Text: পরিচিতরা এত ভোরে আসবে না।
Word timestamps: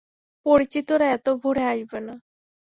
পরিচিতরা 0.45 1.05
এত 1.07 1.27
ভোরে 1.41 1.63
আসবে 1.71 1.99
না। 2.07 2.15